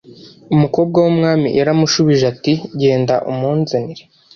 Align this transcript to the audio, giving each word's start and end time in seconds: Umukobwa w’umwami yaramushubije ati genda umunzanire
Umukobwa 0.55 0.97
w’umwami 1.03 1.47
yaramushubije 1.59 2.23
ati 2.33 2.53
genda 2.81 3.15
umunzanire 3.31 4.03